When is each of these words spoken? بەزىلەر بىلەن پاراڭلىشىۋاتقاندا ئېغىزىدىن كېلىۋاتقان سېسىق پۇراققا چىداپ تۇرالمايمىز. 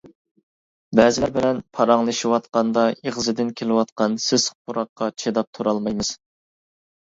بەزىلەر 0.99 1.33
بىلەن 1.35 1.59
پاراڭلىشىۋاتقاندا 1.79 2.85
ئېغىزىدىن 2.93 3.53
كېلىۋاتقان 3.61 4.17
سېسىق 4.25 4.57
پۇراققا 4.65 5.11
چىداپ 5.25 5.51
تۇرالمايمىز. 5.61 6.13